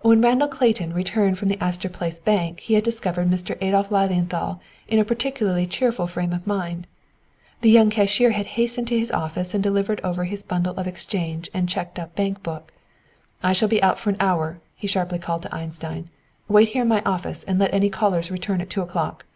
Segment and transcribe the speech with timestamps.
[0.00, 3.58] When Randall Clayton returned from the Astor Place Bank he had discovered Mr.
[3.62, 6.86] Adolph Lilienthal in a particularly cheerful frame of mind.
[7.60, 11.50] The young cashier had hastened to his office and delivered over his bundle of exchange
[11.52, 12.72] and checked up bank book.
[13.42, 16.08] "I shall be out for an hour," he sharply called to Einstein.
[16.48, 19.26] "Wait here in my office and let any callers return at two o'clock!"